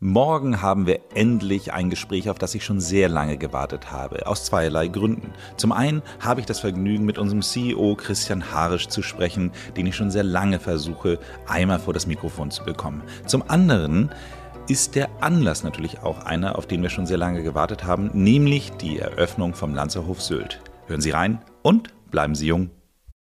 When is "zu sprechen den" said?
8.86-9.86